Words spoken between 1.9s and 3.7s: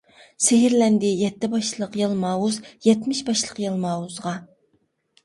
يالماۋۇز يەتمىش باشلىق